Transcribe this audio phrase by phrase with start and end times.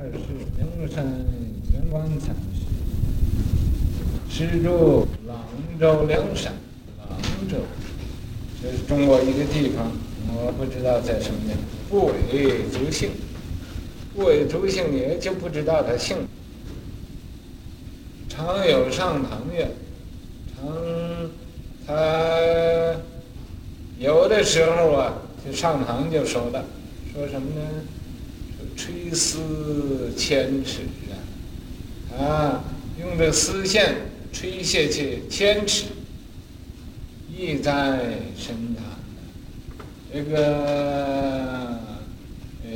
[0.00, 0.18] 二是
[0.56, 1.04] 灵山
[1.72, 2.32] 圆光禅
[4.30, 6.52] 师，师住阆州灵山，
[7.40, 7.56] 阆州，
[8.62, 9.90] 这是中国一个地方，
[10.28, 11.58] 我不知道在什么地方。
[11.90, 13.10] 不为族姓，
[14.14, 16.16] 不为族姓，也就不知道他姓。
[18.28, 19.68] 常有上堂曰，
[20.54, 21.28] 常
[21.84, 22.94] 他
[23.98, 26.64] 有的时候啊，就上堂就说了，
[27.12, 27.62] 说什么呢？
[28.78, 30.82] 说垂丝千尺
[32.16, 32.64] 啊，啊，
[33.00, 33.96] 用这丝线
[34.32, 35.86] 垂下去千尺，
[37.36, 37.98] 意在
[38.36, 38.84] 深潭。
[40.10, 41.78] 这个
[42.64, 42.70] 呃，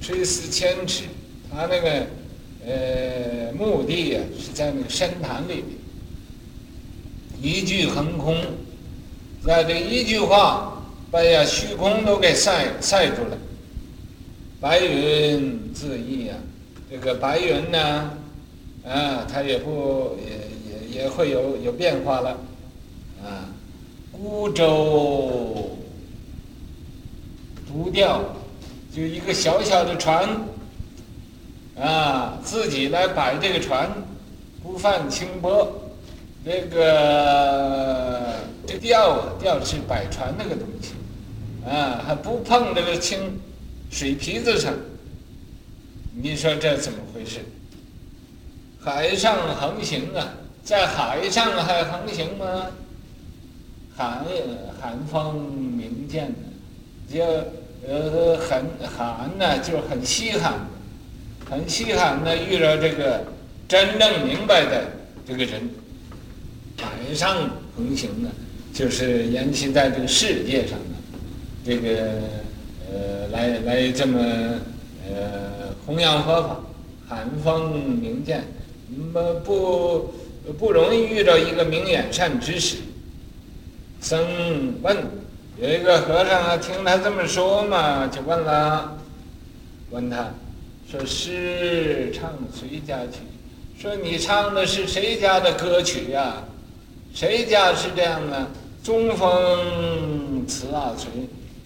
[0.00, 1.04] 垂丝千尺，
[1.50, 2.06] 他那个
[2.66, 5.66] 呃目的呀、是在那个深潭里面，
[7.40, 8.36] 一句横空，
[9.42, 13.38] 在这一句话，把呀虚空都给晒晒住了。
[14.64, 16.34] 白云自翳呀，
[16.90, 18.10] 这个白云呢，
[18.82, 22.30] 啊，它也不也也也会有有变化了，
[23.22, 23.44] 啊，
[24.10, 25.76] 孤舟
[27.68, 28.22] 独钓，
[28.90, 30.26] 就一个小小的船，
[31.78, 33.90] 啊，自己来摆这个船，
[34.62, 35.90] 不犯清波，
[36.42, 38.36] 这个
[38.66, 40.94] 这钓啊钓是摆船那个东西，
[41.68, 43.38] 啊，还不碰这个清。
[43.94, 44.74] 水皮子上，
[46.20, 47.38] 你说这怎么回事？
[48.80, 52.66] 海上横行啊，在海上还横行吗？
[53.96, 54.26] 寒
[54.80, 56.34] 寒风明见
[57.08, 57.22] 就
[57.86, 60.54] 呃很寒呢，就很稀罕，
[61.48, 63.24] 很稀罕的遇到这个
[63.68, 64.88] 真正明白的
[65.24, 65.70] 这个人。
[66.78, 68.28] 海上横行呢，
[68.72, 70.96] 就是延期在这个世界上的
[71.64, 72.42] 这个。
[72.92, 74.20] 呃，来来这么
[75.08, 76.60] 呃弘扬佛法，
[77.08, 78.44] 寒风明见，
[79.12, 80.14] 么不
[80.58, 82.76] 不容易遇到一个明眼善知识。
[84.00, 84.22] 僧
[84.82, 84.96] 问，
[85.58, 88.96] 有一个和尚啊听他这么说嘛，就问了，
[89.90, 90.32] 问他，
[90.90, 93.20] 说师唱谁家曲？
[93.78, 96.44] 说你唱的是谁家的歌曲呀、
[97.14, 98.46] 谁家是这样的？
[98.82, 101.08] 中风词啊，谁？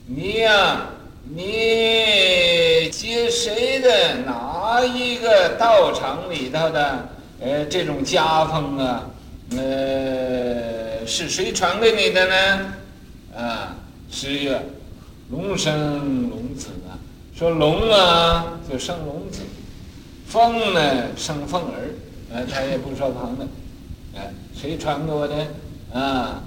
[0.07, 0.87] 你呀、
[1.31, 7.09] 你接谁的哪一个道场里头的
[7.41, 9.11] 呃这种家风啊？
[9.51, 12.73] 呃，是谁传给你的呢？
[13.37, 13.77] 啊，
[14.11, 14.59] 十月：
[15.31, 16.97] 龙生龙子啊。
[17.37, 19.43] 说龙啊，就生龙子；
[20.27, 21.95] 凤呢，生凤儿。
[22.33, 23.47] 呃，他也不说旁的。
[24.17, 25.35] 哎，谁传给我的？
[25.93, 26.43] 啊，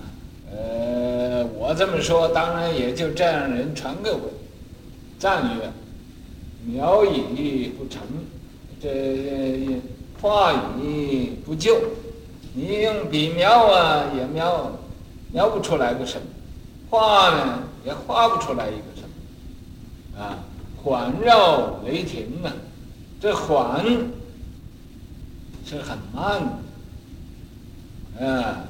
[0.51, 4.19] 呃，我这么说，当然也就这样人传给我。
[5.21, 5.71] 赞曰
[6.65, 8.01] ：“描以不成，
[8.81, 9.79] 这
[10.19, 10.51] 画
[10.81, 11.77] 以不就。
[12.55, 14.71] 你用笔描啊，也描
[15.31, 16.23] 描不出来个什么；
[16.89, 20.19] 画呢，也画不出来一个什么。
[20.19, 20.39] 啊，
[20.81, 22.51] 环绕雷霆啊，
[23.21, 23.85] 这缓
[25.63, 26.41] 是很慢
[28.17, 28.25] 的。
[28.25, 28.63] 啊，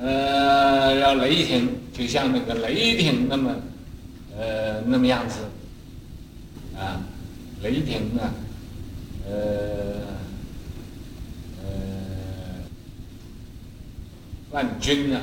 [0.00, 3.54] 呃，要雷霆，就像那个雷霆那么。”
[4.40, 5.40] 呃，那么样子，
[6.74, 7.02] 啊，
[7.62, 8.32] 雷霆啊，
[9.28, 9.34] 呃，
[11.62, 11.68] 呃，
[14.50, 15.20] 万军啊，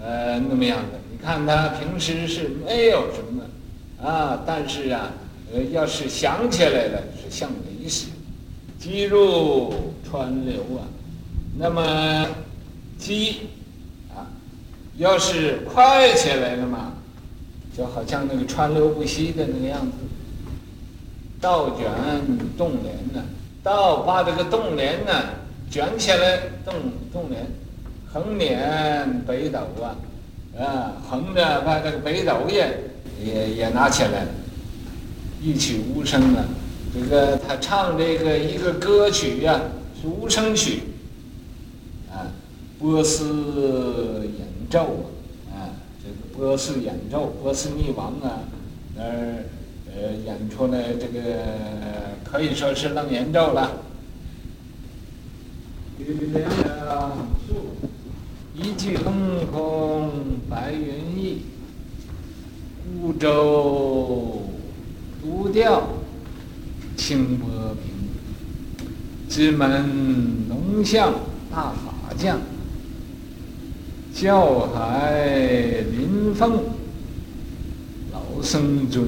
[0.00, 1.00] 呃，那么样的。
[1.10, 3.42] 你看他平时是没有什么，
[4.08, 5.10] 啊，但是啊，
[5.52, 8.06] 呃，要是想起来了，是像雷似，
[8.78, 10.86] 急如川流啊。
[11.58, 12.28] 那么，
[12.96, 13.48] 急，
[14.14, 14.30] 啊，
[14.98, 16.92] 要是快起来了嘛。
[17.76, 19.92] 就好像那个川流不息的那个样子，
[21.38, 21.86] 倒卷
[22.56, 23.22] 动帘呢，
[23.62, 25.12] 倒把这个动帘呢
[25.70, 26.74] 卷起来，动
[27.12, 27.46] 动帘，
[28.10, 29.94] 横捻北斗啊，
[30.58, 32.80] 啊，横着把这个北斗也
[33.22, 34.26] 也也拿起来，
[35.42, 36.44] 一曲无声啊，
[36.94, 39.60] 这个他唱这个一个歌曲呀、啊，
[40.00, 40.80] 是无声曲，
[42.10, 42.24] 啊，
[42.78, 45.15] 波斯演奏啊。
[46.36, 48.40] 波斯演奏，波斯匿王啊，
[48.94, 49.44] 那儿
[49.86, 51.20] 呃演出来这个
[52.24, 53.80] 可以说是楞严咒了。
[58.54, 60.10] 一句横空
[60.48, 61.38] 白云翳，
[63.00, 64.42] 孤舟
[65.22, 65.88] 独钓
[66.96, 67.48] 清波
[67.82, 68.10] 平，
[69.28, 71.14] 只闻龙象
[71.50, 72.38] 大法将。
[74.14, 75.24] 教海
[75.90, 76.05] 临
[76.38, 76.62] 风
[78.12, 79.06] 老僧尊，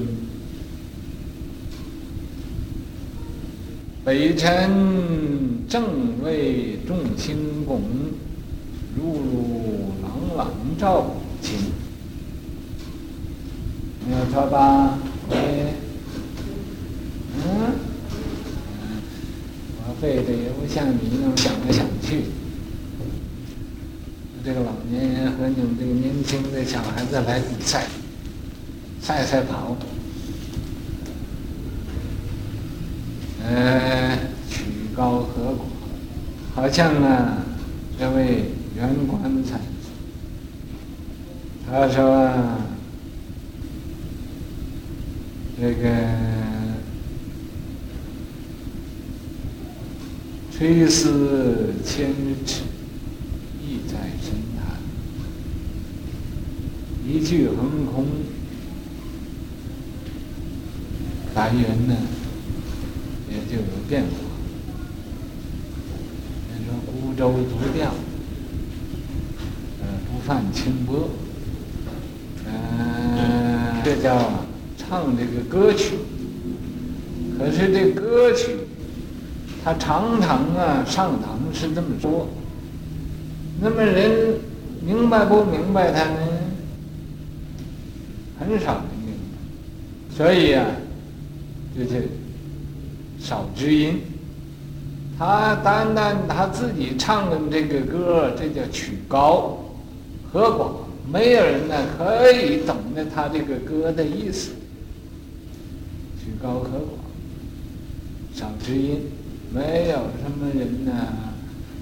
[4.03, 7.81] 北辰正为众星拱，
[8.97, 11.57] 如如朗朗照清。
[14.07, 14.97] 没有错吧？
[15.29, 15.73] 哎，
[17.35, 17.75] 嗯，
[19.85, 22.23] 我非得不像你那么想来想去。
[24.49, 27.85] 这个老年人和你们这个年轻的小孩子来比赛，
[28.99, 29.77] 赛赛跑。
[33.45, 34.17] 呃，
[34.49, 34.63] 曲
[34.97, 35.59] 高和寡，
[36.55, 37.43] 好像啊，
[37.99, 39.91] 这位圆观禅师，
[41.69, 42.57] 他说啊，
[45.61, 45.89] 这个
[50.51, 52.09] 垂丝千
[52.47, 52.63] 尺，
[53.63, 54.77] 意在深潭，
[57.11, 58.05] 一句横空，
[61.33, 61.95] 白云呢
[63.27, 63.37] 也？
[63.49, 64.09] 就有变化。
[66.51, 67.89] 人说孤舟独钓，
[69.81, 71.09] 呃，不犯清波。
[72.45, 74.45] 嗯，这叫
[74.77, 75.95] 唱这个歌曲。
[77.39, 78.51] 可是这歌曲，
[79.63, 82.27] 他常常啊上堂是这么说。
[83.59, 84.35] 那么人
[84.85, 86.28] 明白不明白他呢？
[88.39, 90.15] 很少人明白。
[90.15, 90.65] 所以、啊，
[91.77, 92.07] 就是。
[93.21, 93.99] 少知音，
[95.17, 99.59] 他单单他自己唱的这个歌，这叫曲高
[100.31, 100.71] 和寡，
[101.11, 104.51] 没有人呢可以懂得他这个歌的意思。
[106.23, 109.01] 曲高和寡，少知音，
[109.53, 110.91] 没有什么人呢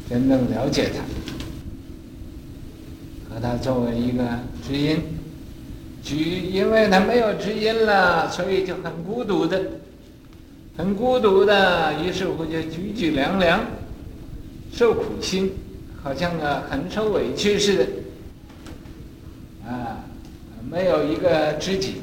[0.10, 1.04] 真正了解他，
[3.32, 4.24] 和他作为一个
[4.68, 4.98] 知音，
[6.08, 9.62] 举，因为他没有知音了，所以就很孤独的。
[10.78, 13.60] 很孤独的，于是乎就举举凉凉，
[14.72, 15.52] 受苦心，
[16.04, 17.88] 好像啊很受委屈似的，
[19.68, 20.06] 啊，
[20.70, 21.96] 没有一个知己，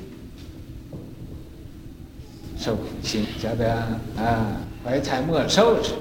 [2.58, 3.72] 受苦心，觉得
[4.16, 5.92] 啊怀才莫受之，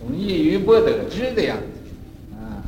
[0.00, 1.64] 总抑郁不得志的样子，
[2.34, 2.58] 啊，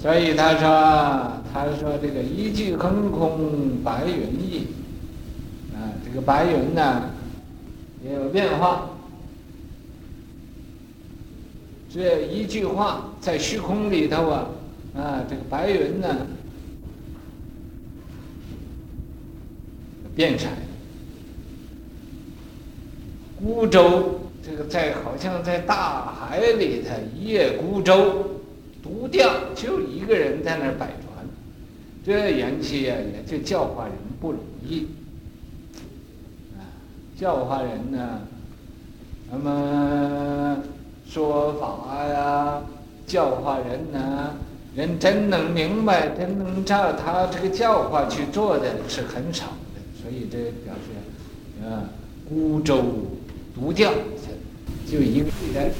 [0.00, 4.66] 所以他说，他说这个一句横空白云易。
[6.04, 7.10] 这个白云呢，
[8.02, 8.90] 也有变化。
[11.90, 14.46] 这一句话在虚空里头啊，
[14.96, 16.26] 啊，这个白云呢，
[20.16, 20.50] 变成
[23.38, 28.37] 孤舟，这个在好像在大海里头一叶孤舟，
[28.82, 31.26] 独钓，就一个人在那儿摆船，
[32.04, 34.86] 这元气呀，也就教化人不容易。
[36.56, 36.62] 啊。
[37.18, 38.20] 教化人呢，
[39.30, 40.58] 那么
[41.08, 42.62] 说法呀，
[43.06, 44.34] 教化人呢，
[44.74, 51.90] 人真能明白，真能照他这个教化去做的是很少的，所以这表示，啊，
[52.28, 52.82] 孤舟
[53.54, 53.92] 独钓，
[54.86, 55.72] 就一个人，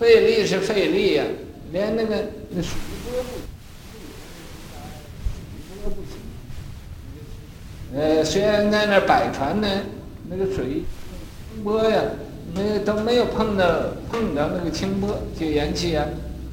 [0.00, 1.24] 费力是费力呀，
[1.72, 2.16] 连那个
[2.48, 2.72] 那水
[3.04, 3.28] 波不。
[7.94, 9.68] 呃，虽然在那儿摆船呢，
[10.30, 10.84] 那个水
[11.62, 12.00] 波呀，
[12.54, 13.66] 没都没有碰到
[14.10, 16.06] 碰到那个清波，就缘起啊，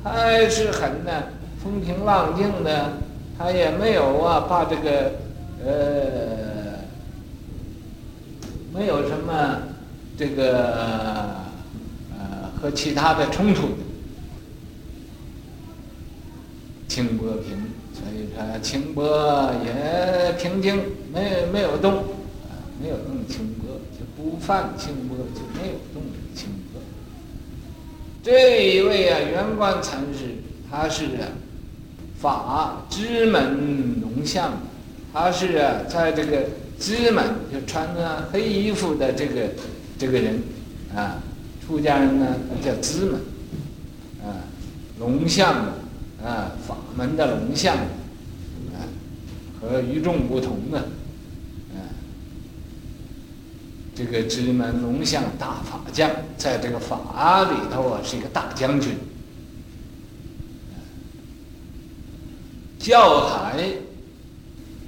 [0.03, 1.23] 还是很呢
[1.63, 2.97] 风平浪静的，
[3.37, 5.13] 他也没有啊把这个
[5.65, 6.79] 呃
[8.73, 9.59] 没有什么
[10.17, 11.46] 这个
[12.61, 13.77] 和其他的冲突的，
[16.87, 17.57] 清波平。
[17.93, 20.79] 所以说，清波也平静，
[21.11, 26.03] 没有没有动，啊，没有动清波，就不犯清波，就没有动
[26.35, 26.79] 清波。
[28.21, 30.35] 这一位啊，圆观禅师，
[30.69, 31.25] 他是啊，
[32.19, 34.53] 法支门龙象，
[35.11, 36.45] 他是啊，在这个
[36.79, 39.49] 支门就穿着黑衣服的这个
[39.97, 40.39] 这个人，
[40.95, 41.17] 啊，
[41.67, 43.19] 出家人呢叫支门，
[44.23, 44.41] 啊，
[44.97, 45.53] 龙象。
[46.25, 48.81] 啊，法门的龙象，啊，
[49.61, 51.77] 和与众不同的，啊，
[53.93, 58.97] 这个支门龙象大法将，在这个法里头啊，是一个大将军。
[62.79, 63.63] 教海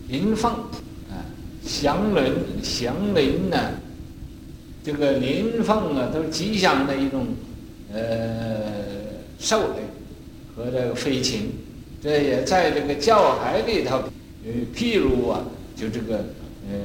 [0.08, 0.52] 麟凤，
[1.12, 1.22] 啊，
[1.64, 2.34] 祥林
[2.64, 3.56] 祥林呢，
[4.90, 7.28] 这个麟凤啊，都是吉祥的一种，
[7.94, 8.02] 呃，
[9.38, 9.84] 兽类。
[10.56, 11.52] 和这个飞禽，
[12.04, 13.98] 这也在这个教海里头，
[14.44, 15.42] 呃，譬如啊，
[15.74, 16.16] 就这个，
[16.70, 16.76] 呃，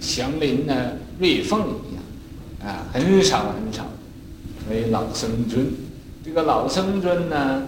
[0.00, 0.74] 祥林呢
[1.18, 3.86] 瑞凤一样，啊，很少很少，
[4.68, 5.64] 为老僧尊。
[6.24, 7.62] 这个老僧尊呢，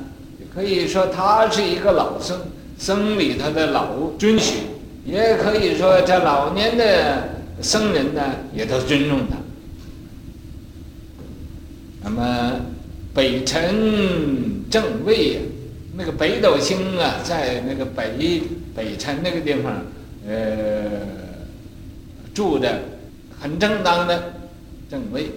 [0.52, 2.38] 可以说他是一个老僧，
[2.76, 4.58] 僧里头的老遵循，
[5.06, 7.28] 也可以说这老年的
[7.62, 8.20] 僧人呢，
[8.54, 9.36] 也都尊重他。
[12.02, 12.60] 那么
[13.14, 15.40] 北辰正位啊，
[15.96, 18.42] 那个北斗星啊，在那个北
[18.74, 19.72] 北辰那个地方，
[20.26, 21.00] 呃，
[22.34, 22.82] 住的
[23.40, 24.34] 很正当的
[24.90, 25.30] 正位，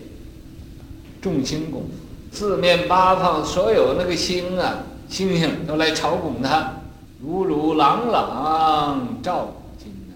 [1.21, 1.83] 众星拱。
[2.31, 6.81] 四面八方所有那个星啊，星星都来朝拱他，
[7.21, 10.11] 如如朗朗照古今啊。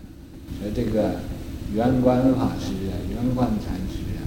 [0.76, 1.16] 这个
[1.74, 4.22] 圆观法师啊，圆观禅师啊，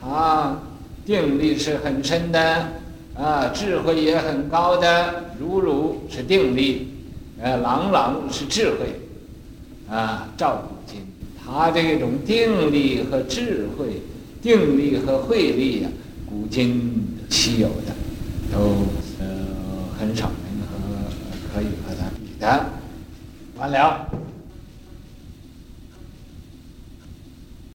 [0.00, 0.58] 他
[1.04, 2.68] 定力是很深的
[3.14, 5.24] 啊，智慧也很高的。
[5.38, 6.88] 如如是定力，
[7.40, 9.00] 呃，朗朗是智慧，
[9.94, 11.06] 啊，照古今。
[11.44, 14.02] 他这种定力和智慧，
[14.42, 15.90] 定力和慧力啊，
[16.28, 17.04] 古今。
[17.30, 17.94] 稀有的，
[18.50, 18.58] 都
[19.20, 19.26] 呃
[20.00, 20.32] 很少人
[20.66, 20.72] 和
[21.52, 22.64] 可以和他比的。
[23.58, 24.06] 完了。